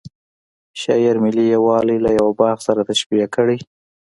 شاعر 0.81 1.15
ملي 1.25 1.45
یوالی 1.55 1.97
له 2.05 2.09
یوه 2.19 2.33
باغ 2.39 2.57
سره 2.67 2.81
تشبه 2.89 3.25
کړی. 3.35 3.57